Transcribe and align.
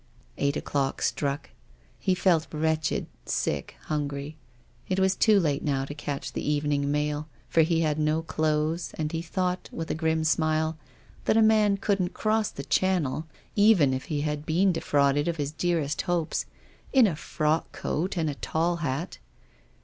Eight 0.39 0.57
o'clock 0.57 1.03
struck. 1.03 1.51
He 1.99 2.15
felt 2.15 2.47
wretched, 2.51 3.05
sick, 3.27 3.75
hungry. 3.83 4.35
It 4.89 4.99
was 4.99 5.15
too 5.15 5.39
late 5.39 5.63
now 5.63 5.85
to 5.85 5.93
catch 5.93 6.33
the 6.33 6.41
evening 6.41 6.89
mail, 6.89 7.27
for 7.49 7.61
he 7.61 7.81
had 7.81 7.99
no 7.99 8.23
clothes, 8.23 8.93
and 8.97 9.11
he 9.11 9.21
thought, 9.21 9.69
with 9.71 9.91
a 9.91 9.93
grim 9.93 10.23
smile, 10.23 10.75
that 11.25 11.37
a 11.37 11.43
man 11.43 11.77
couldn't 11.77 12.15
cross 12.15 12.49
the 12.49 12.63
Channel, 12.63 13.27
even 13.55 13.93
if 13.93 14.05
he 14.05 14.21
had 14.21 14.43
been 14.43 14.71
defrauded 14.71 15.27
of 15.27 15.35
all 15.35 15.43
his 15.43 15.51
dearest 15.51 16.01
hopes, 16.01 16.47
in 16.91 17.05
a 17.05 17.15
frock 17.15 17.71
coat 17.71 18.17
and 18.17 18.35
tall 18.41 18.77
hat. 18.77 19.19